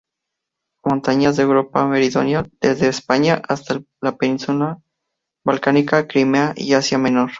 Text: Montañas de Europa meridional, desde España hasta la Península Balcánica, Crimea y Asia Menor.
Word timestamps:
Montañas 0.83 1.37
de 1.37 1.43
Europa 1.43 1.85
meridional, 1.85 2.49
desde 2.59 2.87
España 2.87 3.39
hasta 3.47 3.83
la 4.01 4.17
Península 4.17 4.81
Balcánica, 5.45 6.07
Crimea 6.07 6.53
y 6.57 6.73
Asia 6.73 6.97
Menor. 6.97 7.29